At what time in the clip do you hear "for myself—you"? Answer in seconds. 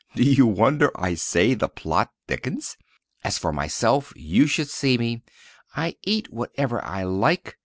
3.37-4.47